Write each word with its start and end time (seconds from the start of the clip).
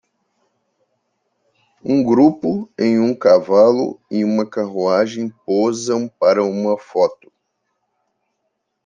Um 1.85 2.01
grupo 2.01 2.67
em 2.75 2.99
um 2.99 3.13
cavalo 3.15 3.99
e 4.09 4.23
uma 4.25 4.49
carruagem 4.49 5.29
posam 5.45 6.07
para 6.09 6.43
uma 6.43 6.75
foto. 6.75 7.31